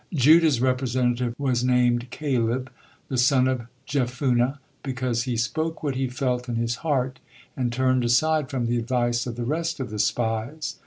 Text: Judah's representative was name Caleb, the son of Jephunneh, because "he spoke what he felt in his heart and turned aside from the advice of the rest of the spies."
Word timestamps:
Judah's 0.15 0.59
representative 0.59 1.35
was 1.39 1.63
name 1.63 1.99
Caleb, 1.99 2.71
the 3.07 3.19
son 3.19 3.47
of 3.47 3.67
Jephunneh, 3.85 4.57
because 4.81 5.25
"he 5.25 5.37
spoke 5.37 5.83
what 5.83 5.93
he 5.93 6.07
felt 6.09 6.49
in 6.49 6.55
his 6.55 6.77
heart 6.77 7.19
and 7.55 7.71
turned 7.71 8.03
aside 8.03 8.49
from 8.49 8.65
the 8.65 8.79
advice 8.79 9.27
of 9.27 9.35
the 9.35 9.45
rest 9.45 9.79
of 9.79 9.91
the 9.91 9.99
spies." 9.99 10.79